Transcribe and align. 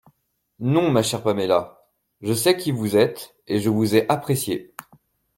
Non, 0.57 0.89
ma 0.89 1.03
chère 1.03 1.21
Paméla… 1.21 1.85
je 2.21 2.33
sais 2.33 2.57
qui 2.57 2.71
vous 2.71 2.97
êtes, 2.97 3.35
et 3.45 3.59
je 3.59 3.69
vous 3.69 3.93
ai 3.93 4.09
appréciée… 4.09 4.73